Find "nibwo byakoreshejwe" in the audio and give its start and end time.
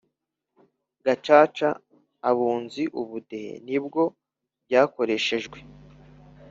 3.67-5.57